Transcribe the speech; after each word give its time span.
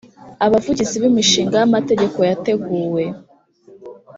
abavugizi 0.45 0.95
b 1.01 1.03
imishinga 1.09 1.55
y 1.61 1.65
amategeko 1.69 2.17
yateguwe 2.29 3.03